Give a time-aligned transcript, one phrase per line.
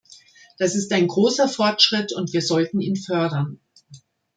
[0.57, 3.59] Das ist ein großer Fortschritt, und wir sollten ihn fördern.